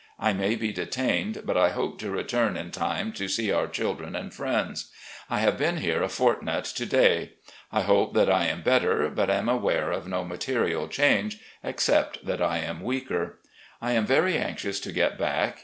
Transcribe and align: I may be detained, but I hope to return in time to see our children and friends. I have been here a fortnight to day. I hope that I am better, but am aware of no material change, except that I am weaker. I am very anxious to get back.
I 0.19 0.33
may 0.33 0.55
be 0.55 0.71
detained, 0.73 1.43
but 1.45 1.55
I 1.55 1.69
hope 1.69 1.99
to 1.99 2.09
return 2.09 2.57
in 2.57 2.71
time 2.71 3.13
to 3.13 3.27
see 3.27 3.51
our 3.51 3.67
children 3.67 4.15
and 4.15 4.33
friends. 4.33 4.89
I 5.29 5.41
have 5.41 5.59
been 5.59 5.77
here 5.77 6.01
a 6.01 6.09
fortnight 6.09 6.63
to 6.65 6.87
day. 6.87 7.33
I 7.71 7.81
hope 7.81 8.15
that 8.15 8.27
I 8.27 8.47
am 8.47 8.63
better, 8.63 9.09
but 9.09 9.29
am 9.29 9.47
aware 9.47 9.91
of 9.91 10.07
no 10.07 10.23
material 10.25 10.87
change, 10.87 11.39
except 11.63 12.25
that 12.25 12.41
I 12.41 12.57
am 12.57 12.81
weaker. 12.81 13.37
I 13.79 13.91
am 13.91 14.07
very 14.07 14.39
anxious 14.39 14.79
to 14.79 14.91
get 14.91 15.19
back. 15.19 15.59